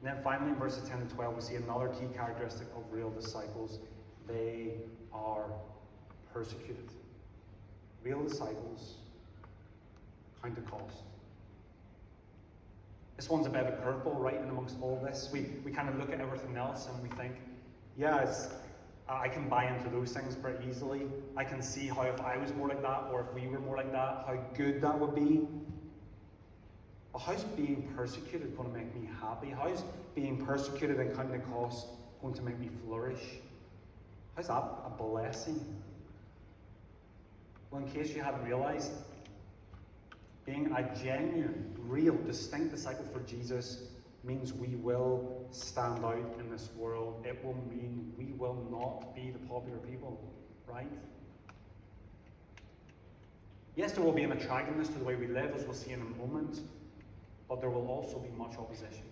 [0.00, 3.10] And then finally, in verses 10 to 12, we see another key characteristic of real
[3.10, 3.78] disciples
[4.26, 4.74] they
[5.12, 5.50] are
[6.32, 6.90] persecuted.
[8.02, 8.96] Real disciples
[10.42, 11.02] count the cost.
[13.16, 15.28] This one's a bit of a curveball, right, in amongst all this.
[15.32, 17.34] We, we kind of look at everything else and we think,
[17.98, 18.26] yeah,
[19.08, 21.02] I can buy into those things pretty easily.
[21.36, 23.76] I can see how if I was more like that, or if we were more
[23.76, 25.46] like that, how good that would be.
[27.12, 29.50] But how's being persecuted going to make me happy?
[29.50, 29.82] How's
[30.14, 31.88] being persecuted and counting the cost
[32.22, 33.20] going to make me flourish?
[34.36, 35.62] How's that a blessing?
[37.70, 38.92] Well, in case you hadn't realized,
[40.50, 43.84] being a genuine, real, distinct disciple for Jesus
[44.24, 47.24] means we will stand out in this world.
[47.24, 50.20] It will mean we will not be the popular people,
[50.66, 50.90] right?
[53.76, 56.00] Yes, there will be an attractiveness to the way we live, as we'll see in
[56.00, 56.60] a moment,
[57.48, 59.04] but there will also be much opposition.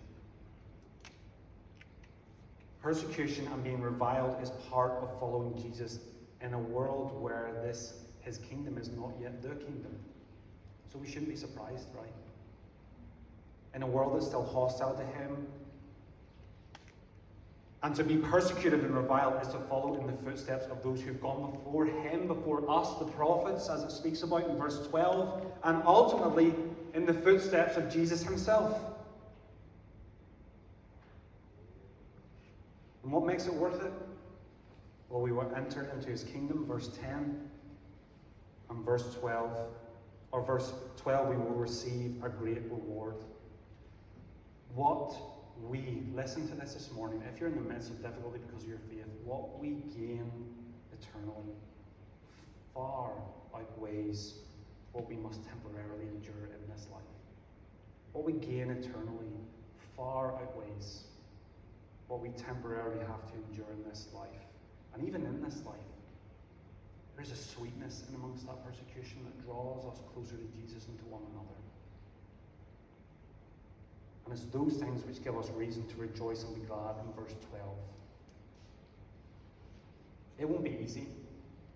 [2.81, 5.99] Persecution and being reviled is part of following Jesus
[6.41, 9.97] in a world where this his kingdom is not yet the kingdom.
[10.91, 12.13] So we shouldn't be surprised, right?
[13.75, 15.47] In a world that's still hostile to him,
[17.81, 21.21] and to be persecuted and reviled is to follow in the footsteps of those who've
[21.21, 25.81] gone before him, before us, the prophets, as it speaks about in verse 12, and
[25.85, 26.53] ultimately
[26.93, 28.77] in the footsteps of Jesus himself.
[33.03, 33.93] And what makes it worth it?
[35.07, 37.49] Well, we were entered into his kingdom, verse 10,
[38.69, 39.57] and verse 12
[40.31, 43.15] or verse 12, we will receive a great reward.
[44.75, 45.15] What
[45.67, 48.69] we, listen to this this morning, if you're in the midst of difficulty because of
[48.69, 50.31] your faith, what we gain
[50.93, 51.53] eternally
[52.73, 53.11] far
[53.55, 54.35] outweighs
[54.91, 57.01] what we must temporarily endure in this life.
[58.13, 59.27] What we gain eternally
[59.95, 61.03] far outweighs
[62.07, 64.29] what we temporarily have to endure in this life.
[64.93, 65.75] And even in this life,
[67.19, 71.05] there's a sweetness in amongst that persecution that draws us closer to Jesus and to
[71.05, 71.59] one another.
[74.23, 77.35] And it's those things which give us reason to rejoice and be glad in verse
[77.49, 77.67] 12.
[80.37, 81.07] It won't be easy.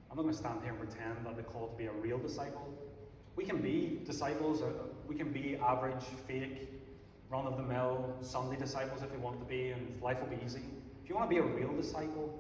[0.10, 2.20] I'm not going to stand here and pretend that the call to be a real
[2.20, 2.74] disciple.
[3.36, 4.68] We can be disciples, uh,
[5.10, 6.70] we can be average, fake,
[7.30, 10.42] run of the mill Sunday disciples if we want to be, and life will be
[10.46, 10.64] easy.
[11.04, 12.40] If you want to be a real disciple,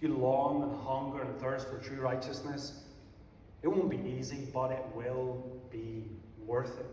[0.00, 2.84] you long and hunger and thirst for true righteousness,
[3.62, 6.04] it won't be easy, but it will be
[6.46, 6.86] worth it.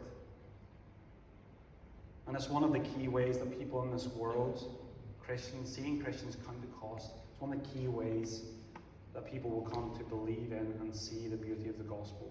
[2.28, 4.78] And it's one of the key ways that people in this world,
[5.22, 8.41] Christians, seeing Christians come the cost, it's one of the key ways
[9.13, 12.30] that people will come to believe in and see the beauty of the gospel,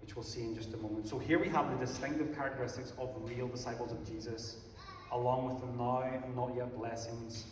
[0.00, 1.08] which we'll see in just a moment.
[1.08, 4.58] So here we have the distinctive characteristics of real disciples of Jesus,
[5.10, 7.46] along with the now and not yet blessings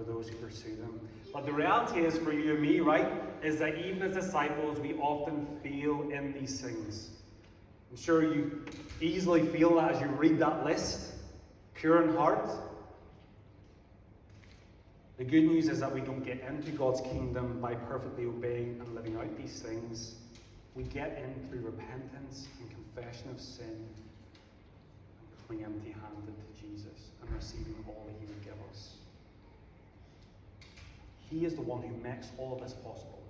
[0.00, 0.98] for those who pursue them.
[1.32, 3.06] But the reality is for you and me, right,
[3.42, 7.10] is that even as disciples, we often fail in these things.
[7.90, 8.64] I'm sure you
[9.00, 11.12] easily feel that as you read that list,
[11.74, 12.50] pure in heart.
[15.18, 18.94] The good news is that we don't get into God's kingdom by perfectly obeying and
[18.94, 20.14] living out these things.
[20.74, 27.10] We get in through repentance and confession of sin and coming empty handed to Jesus
[27.20, 28.99] and receiving all that He would give us.
[31.30, 33.22] He is the one who makes all of this possible.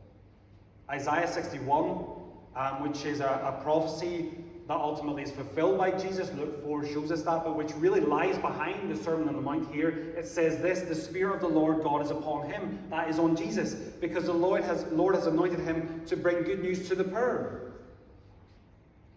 [0.90, 2.20] Isaiah 61
[2.56, 4.32] um, which is a, a prophecy
[4.66, 6.30] that ultimately is fulfilled by Jesus.
[6.34, 9.72] Luke 4 shows us that, but which really lies behind the Sermon on the Mount
[9.74, 10.14] here.
[10.16, 12.78] It says this the Spirit of the Lord God is upon him.
[12.90, 16.62] That is on Jesus, because the Lord has, Lord has anointed him to bring good
[16.62, 17.72] news to the poor.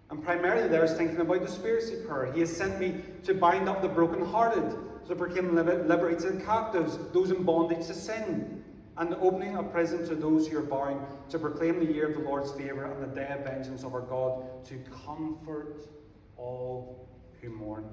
[0.10, 2.32] And primarily there is thinking about the spirit spiritually poor.
[2.34, 4.76] He has sent me to bind up the brokenhearted,
[5.08, 8.64] to proclaim liberty to the captives, those in bondage to sin,
[8.98, 12.22] and opening of prison to those who are bound, to proclaim the year of the
[12.22, 15.88] Lord's favour and the day of vengeance of our God, to comfort
[16.38, 17.08] all
[17.42, 17.86] who mourn.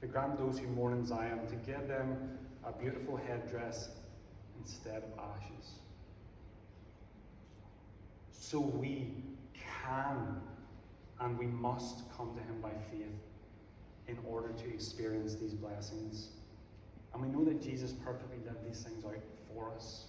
[0.00, 3.90] To grant those who mourn in Zion, to give them a beautiful headdress
[4.58, 5.72] instead of ashes.
[8.32, 9.14] So we
[9.54, 10.40] can
[11.20, 13.06] and we must come to Him by faith
[14.08, 16.28] in order to experience these blessings.
[17.12, 19.14] And we know that Jesus perfectly lived these things out
[19.54, 20.04] for us.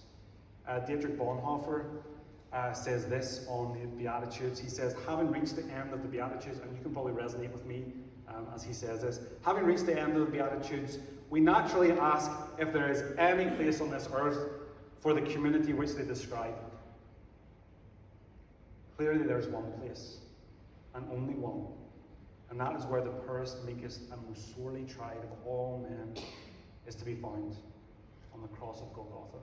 [0.66, 1.86] Uh, Dietrich Bonhoeffer
[2.52, 4.58] uh, says this on the Beatitudes.
[4.58, 7.66] He says, having reached the end of the Beatitudes, and you can probably resonate with
[7.66, 7.84] me
[8.28, 10.98] um, as he says this, having reached the end of the Beatitudes,
[11.30, 14.50] we naturally ask if there is any place on this earth
[15.00, 16.54] for the community which they describe.
[18.96, 20.18] Clearly, there's one place,
[20.94, 21.66] and only one.
[22.50, 26.22] And that is where the poorest, meekest, and most sorely tried of all men
[26.86, 27.56] is to be found
[28.34, 29.38] on the cross of Golgotha.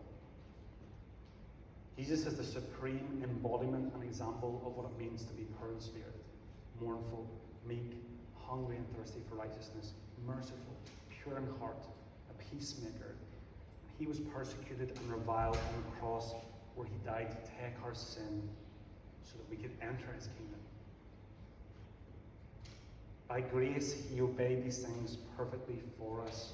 [1.98, 5.80] Jesus is the supreme embodiment and example of what it means to be poor in
[5.80, 6.16] spirit,
[6.80, 7.28] mournful,
[7.68, 7.94] meek,
[8.48, 9.94] hungry and thirsty for righteousness,
[10.26, 10.76] merciful,
[11.10, 11.86] pure in heart,
[12.30, 13.16] a peacemaker.
[14.00, 16.34] He was persecuted and reviled on the cross
[16.76, 18.50] where he died to take our sin
[19.24, 20.60] so that we could enter his kingdom.
[23.28, 26.54] By grace, he obeyed these things perfectly for us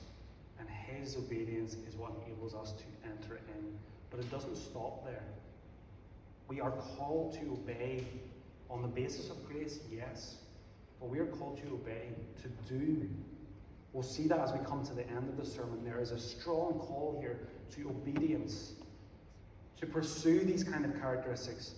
[0.59, 3.77] and his obedience is what enables us to enter in.
[4.09, 5.23] But it doesn't stop there.
[6.47, 8.05] We are called to obey
[8.69, 10.35] on the basis of grace, yes.
[10.99, 12.09] But we are called to obey,
[12.41, 13.09] to do.
[13.93, 15.83] We'll see that as we come to the end of the sermon.
[15.83, 17.39] There is a strong call here
[17.75, 18.73] to obedience,
[19.79, 21.75] to pursue these kind of characteristics.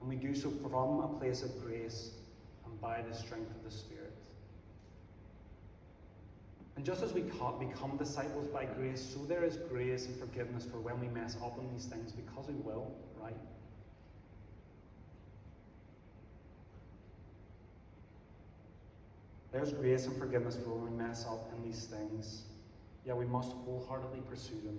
[0.00, 2.10] And we do so from a place of grace
[2.64, 3.95] and by the strength of the Spirit.
[6.76, 10.78] And just as we become disciples by grace, so there is grace and forgiveness for
[10.78, 13.36] when we mess up on these things, because we will, right?
[19.52, 22.42] There's grace and forgiveness for when we mess up in these things.
[23.06, 24.78] Yeah, we must wholeheartedly pursue them.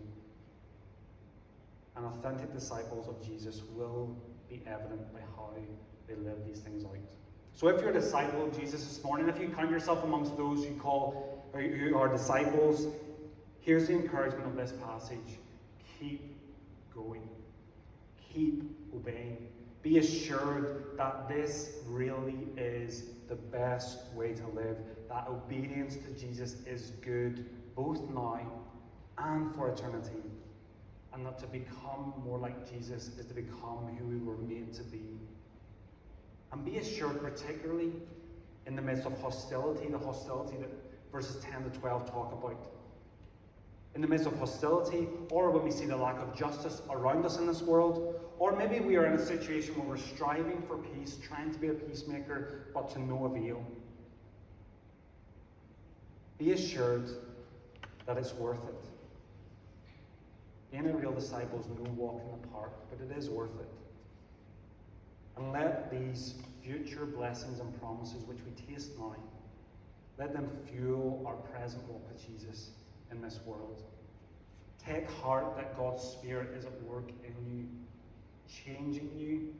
[1.96, 4.16] And authentic disciples of Jesus will
[4.48, 5.52] be evident by how
[6.08, 6.92] they live these things out.
[7.58, 10.64] So if you're a disciple of Jesus this morning, if you count yourself amongst those
[10.64, 12.86] who call who are disciples,
[13.62, 15.40] here's the encouragement of this passage
[16.00, 16.38] keep
[16.94, 17.28] going,
[18.32, 18.62] keep
[18.94, 19.48] obeying.
[19.82, 24.78] Be assured that this really is the best way to live,
[25.10, 28.40] that obedience to Jesus is good both now
[29.18, 30.22] and for eternity.
[31.12, 34.84] And that to become more like Jesus is to become who we were made to
[34.84, 35.02] be.
[36.52, 37.92] And be assured, particularly
[38.66, 40.70] in the midst of hostility, the hostility that
[41.12, 42.68] verses 10 to 12 talk about.
[43.96, 47.38] In the midst of hostility, or when we see the lack of justice around us
[47.38, 51.18] in this world, or maybe we are in a situation where we're striving for peace,
[51.22, 53.66] trying to be a peacemaker, but to no avail.
[56.38, 57.10] Be assured
[58.06, 58.86] that it's worth it.
[60.72, 63.87] Being a real disciple is no walk in the park, but it is worth it.
[65.38, 69.16] And let these future blessings and promises which we taste now
[70.18, 72.72] let them fuel our present walk with Jesus
[73.12, 73.84] in this world.
[74.84, 77.68] Take heart that God's Spirit is at work in you,
[78.48, 79.54] changing you,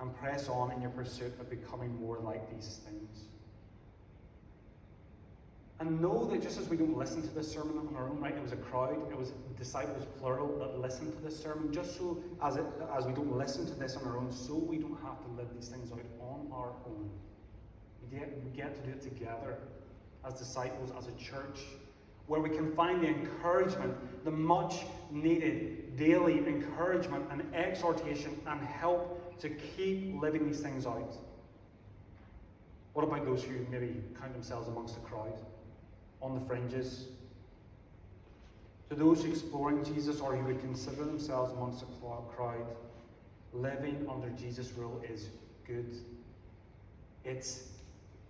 [0.00, 3.24] and press on in your pursuit of becoming more like these things.
[5.82, 8.36] And know that just as we don't listen to this sermon on our own, right?
[8.36, 11.72] It was a crowd, it was disciples plural that listened to this sermon.
[11.72, 12.64] Just so as it
[12.96, 15.48] as we don't listen to this on our own, so we don't have to live
[15.56, 17.10] these things out on our own.
[18.00, 19.58] We get, we get to do it together
[20.24, 21.58] as disciples, as a church,
[22.28, 29.36] where we can find the encouragement, the much needed daily encouragement and exhortation and help
[29.40, 31.12] to keep living these things out.
[32.92, 35.32] What about those who maybe count themselves amongst the crowd,
[36.22, 37.08] on the fringes?
[38.88, 41.86] To those exploring Jesus or who would consider themselves amongst the
[42.36, 42.66] crowd,
[43.52, 45.28] living under Jesus' rule is
[45.66, 45.96] good.
[47.24, 47.68] It's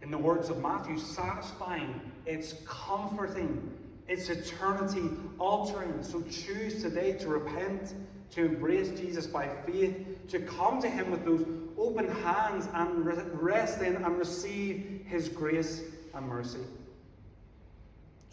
[0.02, 3.72] in the words of Matthew, satisfying, it's comforting,
[4.08, 6.02] It's eternity altering.
[6.02, 7.94] So choose today to repent,
[8.32, 11.46] to embrace Jesus by faith, to come to Him with those
[11.78, 13.06] open hands and
[13.40, 15.82] rest in and receive His grace
[16.14, 16.60] and mercy.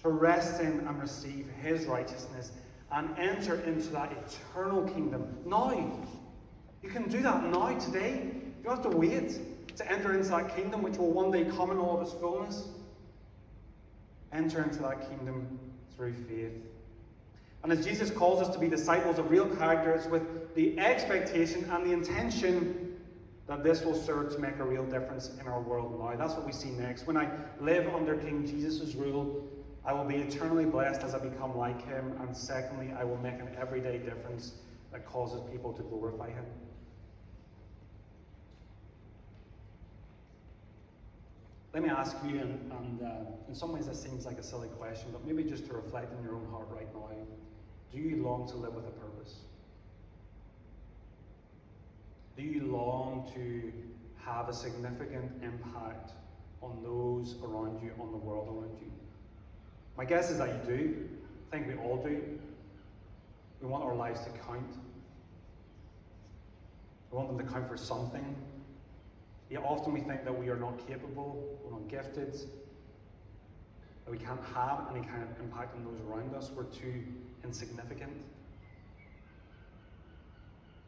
[0.04, 2.52] To rest in and receive His righteousness
[2.92, 6.00] and enter into that eternal kingdom now.
[6.82, 8.32] You can do that now, today.
[8.34, 9.40] You don't have to wait
[9.76, 12.68] to enter into that kingdom which will one day come in all of its fullness.
[14.32, 15.60] Enter into that kingdom
[15.96, 16.54] through faith.
[17.64, 21.70] And as Jesus calls us to be disciples of real character, it's with the expectation
[21.72, 22.98] and the intention
[23.48, 26.16] that this will serve to make a real difference in our world now.
[26.16, 27.06] That's what we see next.
[27.08, 27.30] When I
[27.60, 29.46] live under King Jesus' rule,
[29.90, 32.14] I will be eternally blessed as I become like him.
[32.22, 34.54] And secondly, I will make an everyday difference
[34.92, 36.46] that causes people to glorify him.
[41.74, 43.08] Let me ask you, and, and uh,
[43.48, 46.24] in some ways this seems like a silly question, but maybe just to reflect in
[46.24, 47.10] your own heart right now
[47.92, 49.38] do you long to live with a purpose?
[52.38, 53.74] Do you long to
[54.24, 56.12] have a significant impact
[56.62, 58.92] on those around you, on the world around you?
[60.00, 61.10] My guess is that you do.
[61.52, 62.22] I think we all do.
[63.62, 64.78] We want our lives to count.
[67.12, 68.34] We want them to count for something.
[69.50, 74.40] Yet often we think that we are not capable, we're not gifted, that we can't
[74.56, 77.04] have any kind of impact on those around us, we're too
[77.44, 78.14] insignificant.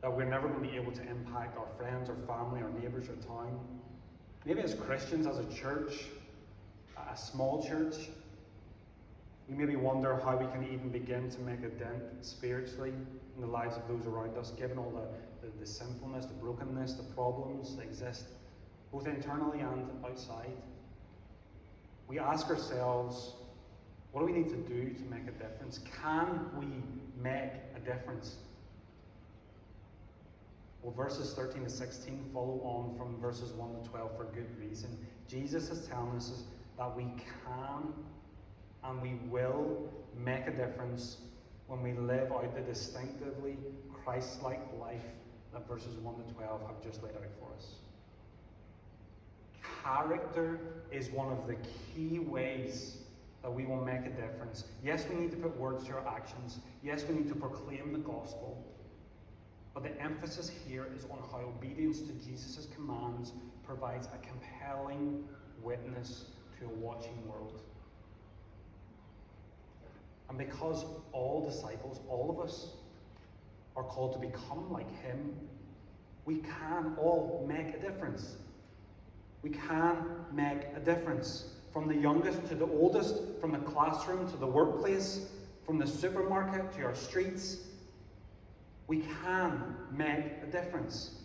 [0.02, 3.10] That we're never going to be able to impact our friends, our family, our neighbours,
[3.10, 3.60] our town.
[4.46, 6.06] Maybe as Christians, as a church,
[7.12, 7.96] a small church,
[9.52, 12.94] we maybe wonder how we can even begin to make a dent spiritually
[13.36, 16.94] in the lives of those around us, given all the, the, the sinfulness, the brokenness,
[16.94, 18.28] the problems that exist
[18.94, 20.52] both internally and outside.
[22.08, 23.34] We ask ourselves,
[24.14, 25.82] what do we need to do to make a difference?
[26.02, 26.68] Can we
[27.22, 28.38] make a difference?
[30.82, 34.98] Well, verses 13 to 16 follow on from verses 1 to 12 for good reason.
[35.28, 36.44] Jesus is telling us
[36.78, 37.94] that we can
[38.84, 41.18] and we will make a difference
[41.68, 43.58] when we live out the distinctively
[44.04, 45.02] Christ like life
[45.54, 47.76] that verses 1 to 12 have just laid out for us.
[49.84, 50.60] Character
[50.92, 51.56] is one of the
[51.96, 52.98] key ways
[53.42, 54.66] that we will make a difference.
[54.84, 56.60] Yes, we need to put words to our actions.
[56.84, 58.64] Yes, we need to proclaim the gospel.
[59.74, 63.32] But the emphasis here is on how obedience to Jesus' commands
[63.64, 65.24] provides a compelling
[65.64, 66.26] witness
[66.60, 67.62] to a watching world.
[70.32, 72.68] And because all disciples, all of us,
[73.76, 75.36] are called to become like him,
[76.24, 78.38] we can all make a difference.
[79.42, 81.56] We can make a difference.
[81.74, 85.28] From the youngest to the oldest, from the classroom to the workplace,
[85.66, 87.58] from the supermarket to our streets,
[88.88, 91.16] we can make a difference.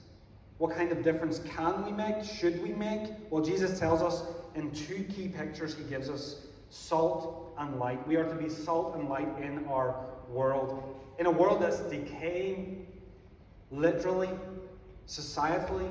[0.58, 2.24] What kind of difference can we make?
[2.24, 3.08] Should we make?
[3.30, 4.24] Well, Jesus tells us
[4.56, 8.06] in two key pictures he gives us salt and light.
[8.06, 9.96] We are to be salt and light in our
[10.28, 10.82] world.
[11.18, 12.86] In a world that's decaying,
[13.70, 14.30] literally,
[15.06, 15.90] societally,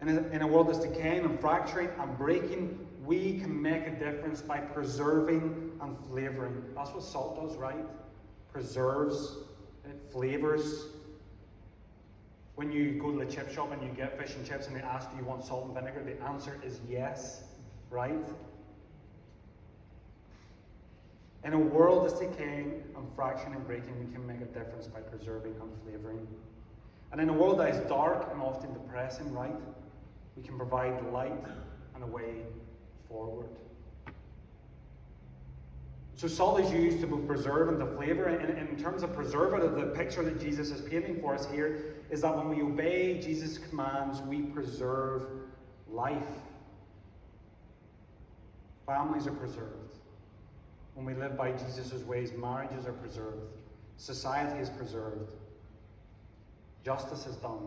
[0.00, 3.90] in a, in a world that's decaying and fracturing and breaking, we can make a
[3.90, 6.62] difference by preserving and flavouring.
[6.74, 7.84] That's what salt does, right?
[8.52, 9.36] Preserves,
[9.84, 10.86] it flavours.
[12.56, 14.80] When you go to the chip shop and you get fish and chips and they
[14.80, 16.02] ask, Do you want salt and vinegar?
[16.04, 17.44] The answer is yes,
[17.90, 18.24] right?
[21.44, 25.00] In a world that's decaying and fracturing and breaking, we can make a difference by
[25.00, 26.26] preserving and flavouring.
[27.10, 29.54] And in a world that is dark and often depressing, right?
[30.36, 31.44] We can provide light
[31.94, 32.44] and a way
[33.08, 33.48] forward.
[36.14, 38.26] So salt is used to both preserve and to flavor.
[38.26, 42.20] And in terms of preservative, the picture that Jesus is painting for us here is
[42.20, 45.24] that when we obey Jesus' commands, we preserve
[45.90, 46.22] life.
[48.86, 49.81] Families are preserved.
[50.94, 53.52] When we live by Jesus' ways, marriages are preserved.
[53.96, 55.32] Society is preserved.
[56.84, 57.66] Justice is done.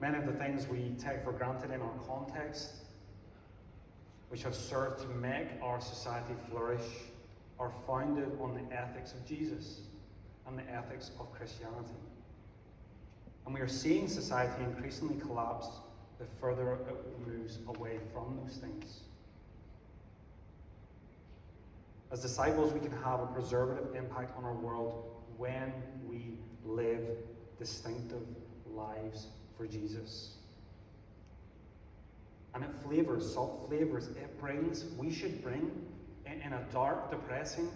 [0.00, 2.70] Many of the things we take for granted in our context,
[4.28, 6.86] which have served to make our society flourish,
[7.58, 9.80] are founded on the ethics of Jesus
[10.46, 11.94] and the ethics of Christianity.
[13.44, 15.68] And we are seeing society increasingly collapse
[16.18, 19.00] the further it moves away from those things.
[22.12, 25.04] As disciples, we can have a preservative impact on our world
[25.36, 25.72] when
[26.08, 27.04] we live
[27.58, 28.26] distinctive
[28.66, 30.36] lives for Jesus.
[32.54, 35.70] And it flavors, salt flavors, it brings, we should bring
[36.26, 37.70] in, in a dark, depressing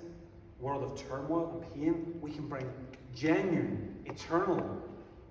[0.59, 2.69] world of turmoil and pain, we can bring
[3.15, 4.83] genuine, eternal,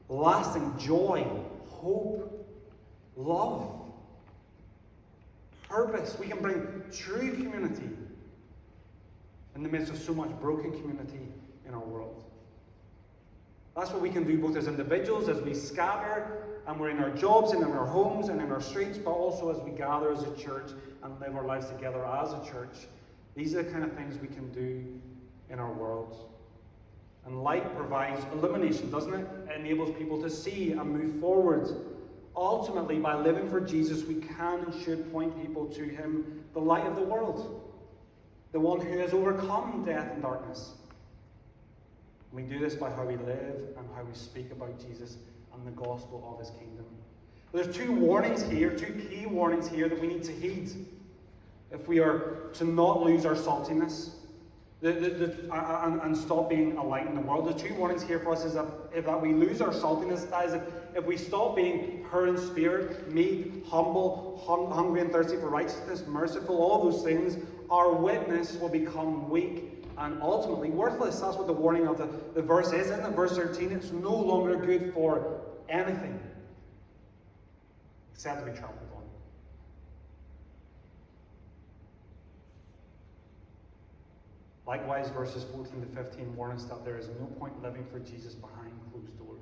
[0.08, 1.26] lasting joy,
[1.68, 2.48] hope,
[3.16, 3.82] love,
[5.68, 6.16] purpose.
[6.20, 7.90] We can bring true community
[9.56, 11.28] in the midst of so much broken community
[11.68, 12.24] in our world.
[13.76, 17.10] That's what we can do both as individuals, as we scatter, and we're in our
[17.10, 20.24] jobs and in our homes and in our streets, but also as we gather as
[20.24, 22.88] a church and live our lives together as a church.
[23.36, 24.86] These are the kind of things we can do
[25.50, 26.30] in our world.
[27.26, 29.28] And light provides illumination, doesn't it?
[29.50, 31.68] It enables people to see and move forward.
[32.36, 36.86] Ultimately, by living for Jesus, we can and should point people to Him, the light
[36.86, 37.63] of the world,
[38.54, 40.72] the one who has overcome death and darkness.
[42.32, 45.18] We do this by how we live and how we speak about Jesus
[45.54, 46.86] and the gospel of His kingdom.
[47.52, 50.72] There's two warnings here, two key warnings here that we need to heed
[51.72, 54.12] if we are to not lose our saltiness
[54.84, 57.48] the, the, the, and, and, stop being a light in the world.
[57.48, 60.46] The two warnings here for us is that if that we lose our saltiness, that
[60.46, 60.62] is, if,
[60.96, 66.04] if we stop being pure in spirit, meek, humble, hung, hungry and thirsty for righteousness,
[66.08, 67.38] merciful, all those things,
[67.70, 71.20] our witness will become weak and ultimately worthless.
[71.20, 72.90] That's what the warning of the, the verse is.
[72.92, 76.20] In the verse 13, it's no longer good for anything
[78.14, 79.04] except to be trampled on.
[84.66, 88.34] Likewise, verses 14 to 15 warn us that there is no point living for Jesus
[88.34, 89.33] behind closed doors.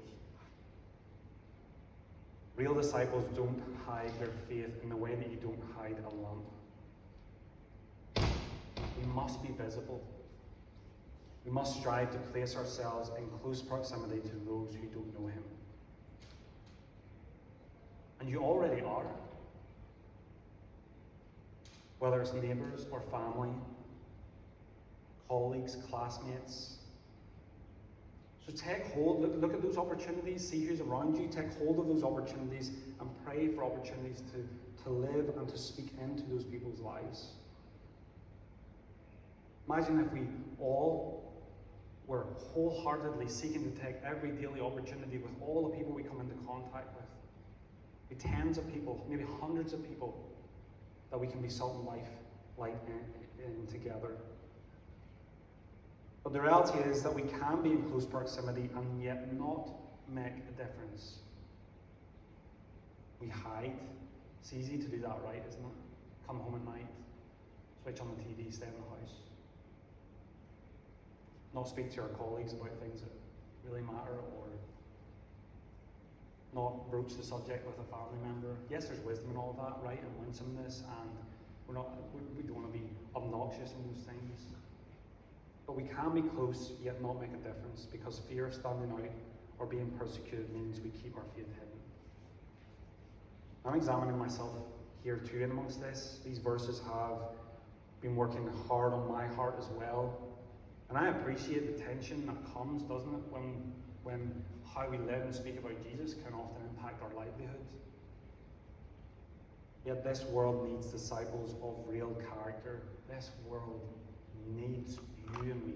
[2.55, 6.45] Real disciples don't hide their faith in the way that you don't hide a lamp.
[8.99, 10.03] We must be visible.
[11.45, 15.43] We must strive to place ourselves in close proximity to those who don't know Him.
[18.19, 19.07] And you already are.
[21.99, 23.53] Whether it's neighbours or family
[25.31, 26.75] colleagues, classmates.
[28.45, 31.87] So take hold, look, look, at those opportunities, see who's around you, take hold of
[31.87, 36.79] those opportunities and pray for opportunities to, to live and to speak into those people's
[36.79, 37.27] lives.
[39.69, 40.21] Imagine if we
[40.59, 41.31] all
[42.07, 46.33] were wholeheartedly seeking to take every daily opportunity with all the people we come into
[46.47, 47.05] contact with.
[48.09, 50.17] Be tens of people, maybe hundreds of people,
[51.11, 52.09] that we can be salt and life
[52.57, 54.17] light in, in together.
[56.23, 59.69] But the reality is that we can be in close proximity and yet not
[60.07, 61.17] make a difference.
[63.19, 63.73] We hide.
[64.41, 65.77] It's easy to do that, right, isn't it?
[66.27, 66.87] Come home at night,
[67.83, 69.15] switch on the TV, stay in the house.
[71.53, 73.11] Not speak to our colleagues about things that
[73.67, 74.47] really matter or
[76.53, 78.55] not broach the subject with a family member.
[78.69, 81.09] Yes, there's wisdom in all of that, right, and winsomeness, and
[81.67, 84.51] we're not, we don't want to be obnoxious in those things.
[85.67, 89.09] But we can be close yet not make a difference because fear of standing out
[89.59, 91.67] or being persecuted means we keep our faith hidden.
[93.65, 94.51] I'm examining myself
[95.03, 96.19] here too in amongst this.
[96.25, 97.19] These verses have
[98.01, 100.17] been working hard on my heart as well.
[100.89, 103.71] And I appreciate the tension that comes, doesn't it, when,
[104.03, 104.43] when
[104.73, 107.59] how we live and speak about Jesus can often impact our livelihood.
[109.85, 112.83] Yet this world needs disciples of real character.
[113.09, 113.81] This world
[114.47, 114.97] needs
[115.37, 115.73] you and me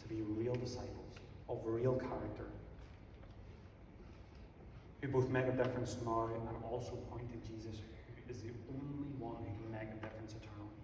[0.00, 1.14] to be real disciples
[1.48, 2.46] of real character
[5.00, 9.08] who both make a difference now and also point to Jesus, who is the only
[9.18, 10.74] one who can make a difference eternally.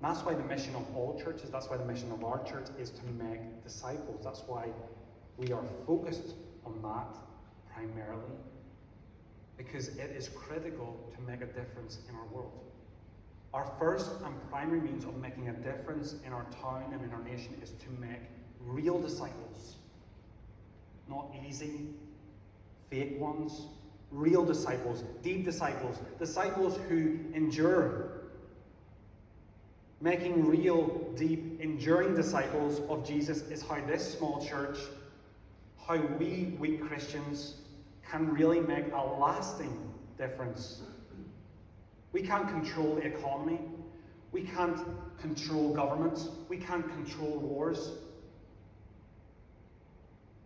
[0.00, 2.68] And that's why the mission of all churches, that's why the mission of our church
[2.78, 4.22] is to make disciples.
[4.22, 4.68] That's why
[5.36, 6.34] we are focused
[6.64, 7.18] on that
[7.74, 8.36] primarily,
[9.56, 12.52] because it is critical to make a difference in our world.
[13.56, 17.22] Our first and primary means of making a difference in our town and in our
[17.22, 18.20] nation is to make
[18.60, 19.76] real disciples.
[21.08, 21.88] Not easy,
[22.90, 23.68] fake ones.
[24.10, 28.26] Real disciples, deep disciples, disciples who endure.
[30.02, 34.76] Making real, deep, enduring disciples of Jesus is how this small church,
[35.86, 37.54] how we, weak Christians,
[38.06, 40.82] can really make a lasting difference
[42.12, 43.60] we can't control the economy.
[44.32, 44.78] We can't
[45.20, 46.28] control governments.
[46.48, 47.92] We can't control wars.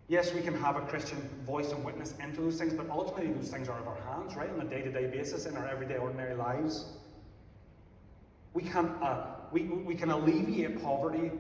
[0.08, 3.48] Yes, we can have a Christian voice and witness into those things, but ultimately those
[3.48, 4.50] things are out of our hands, right?
[4.50, 6.86] On a day to day basis in our everyday, ordinary lives.
[8.52, 11.30] We can, uh, we, we can alleviate poverty,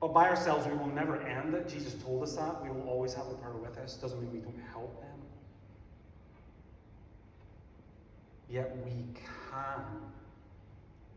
[0.00, 1.68] but by ourselves we will never end it.
[1.68, 2.62] Jesus told us that.
[2.62, 3.96] We will always have the power with us.
[3.96, 5.17] Doesn't mean we don't help them.
[8.48, 9.84] Yet we can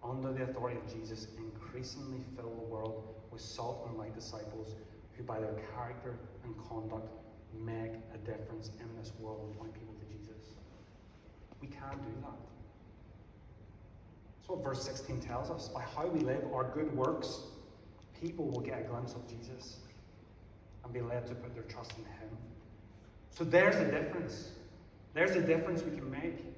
[0.04, 4.76] under the authority of Jesus, increasingly fill the world with salt and light disciples
[5.16, 7.08] who, by their character and conduct,
[7.60, 10.56] make a difference in this world and point people to Jesus.
[11.62, 12.38] We can do that.
[14.38, 15.70] That's what verse 16 tells us.
[15.70, 17.42] By how we live our good works,
[18.20, 19.78] people will get a glimpse of Jesus
[20.84, 22.38] and be led to put their trust in Him.
[23.30, 24.50] So there's a difference.
[25.14, 26.51] There's a difference we can make.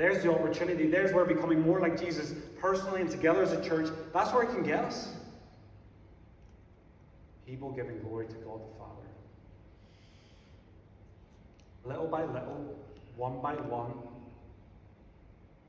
[0.00, 0.86] There's the opportunity.
[0.86, 4.48] There's where becoming more like Jesus personally and together as a church, that's where it
[4.48, 5.12] can get us.
[7.46, 9.06] People giving glory to God the Father.
[11.84, 12.78] Little by little,
[13.16, 13.92] one by one,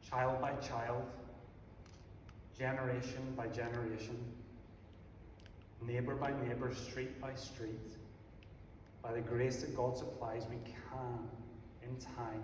[0.10, 1.04] child by child,
[2.58, 4.18] generation by generation,
[5.86, 7.98] neighbour by neighbour, street by street,
[9.04, 11.20] by the grace that God supplies, we can,
[11.84, 12.42] in time,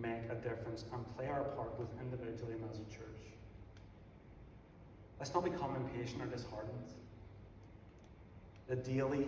[0.00, 3.20] make a difference and play our part both individually and as a church.
[5.18, 6.94] Let's not become impatient or disheartened.
[8.68, 9.26] The daily,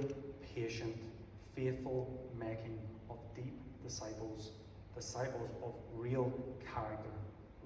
[0.55, 0.97] patient,
[1.55, 2.09] faithful
[2.39, 2.79] making
[3.11, 4.53] of deep disciples,
[4.95, 6.33] disciples of real
[6.73, 7.11] character,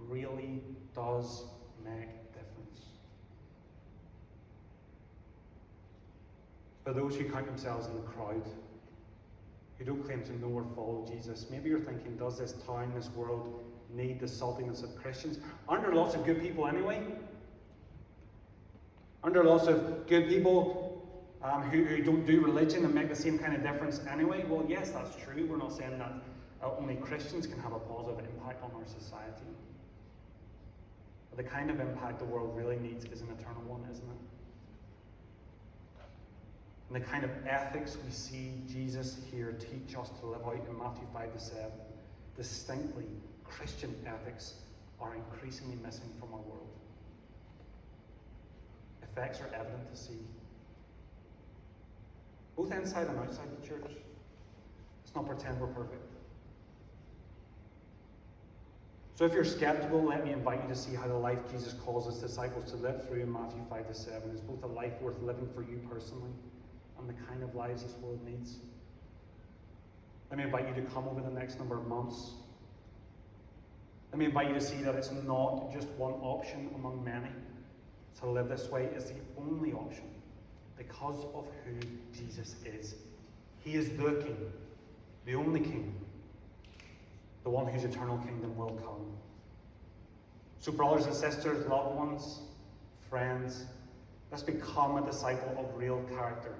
[0.08, 0.62] really
[0.94, 1.44] does
[1.84, 2.80] make difference.
[6.84, 8.42] For those who count themselves in the crowd,
[9.78, 11.46] who don't claim to know or follow Jesus.
[11.50, 13.62] Maybe you're thinking, does this town, this world
[13.94, 15.38] need the saltiness of Christians?
[15.68, 17.02] Aren't there lots of good people anyway?
[19.22, 20.86] Aren't there lots of good people
[21.42, 24.44] um, who, who don't do religion and make the same kind of difference anyway?
[24.48, 25.46] Well, yes, that's true.
[25.46, 26.12] We're not saying that
[26.62, 29.44] uh, only Christians can have a positive impact on our society.
[31.30, 34.35] But the kind of impact the world really needs is an eternal one, isn't it?
[36.88, 40.78] And the kind of ethics we see Jesus here teach us to live out in
[40.78, 41.62] Matthew 5 to 7,
[42.36, 43.06] distinctly
[43.44, 44.54] Christian ethics
[45.00, 46.68] are increasingly missing from our world.
[49.02, 50.18] Effects are evident to see,
[52.56, 53.82] both inside and outside the church.
[53.84, 56.12] Let's not pretend we're perfect.
[59.16, 62.06] So if you're skeptical, let me invite you to see how the life Jesus calls
[62.06, 65.20] his disciples to live through in Matthew 5 to 7 is both a life worth
[65.22, 66.30] living for you personally
[66.98, 68.56] and the kind of lives this world needs.
[70.30, 72.32] Let me invite you to come over the next number of months.
[74.12, 77.30] Let me invite you to see that it's not just one option among many
[78.20, 80.04] to live this way, it's the only option
[80.78, 81.74] because of who
[82.16, 82.94] Jesus is.
[83.60, 84.52] He is the King,
[85.26, 85.94] the only King,
[87.44, 89.06] the one whose eternal kingdom will come.
[90.60, 92.40] So, brothers and sisters, loved ones,
[93.08, 93.64] friends,
[94.30, 96.54] let's become a disciple of real character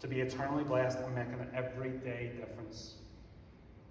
[0.00, 2.94] to be eternally blessed and making an everyday difference.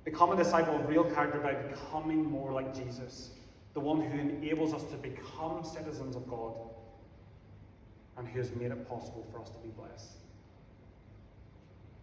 [0.04, 3.32] Become a disciple of real character by becoming more like Jesus,
[3.74, 6.54] the one who enables us to become citizens of God
[8.18, 10.18] and who has made it possible for us to be blessed.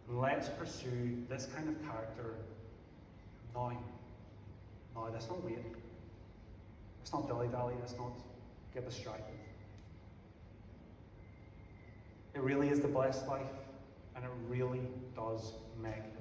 [0.09, 2.37] And let's pursue this kind of character
[3.55, 3.77] now.
[4.95, 5.59] Now, let's not wait.
[7.01, 7.75] Let's not dilly dally.
[7.81, 8.13] Let's not
[8.73, 9.35] get distracted.
[12.35, 13.47] It really is the blessed life
[14.17, 16.16] and it really does make